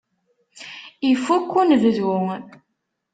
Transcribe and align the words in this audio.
Ifukk 1.11 1.51
unebdu. 1.59 2.13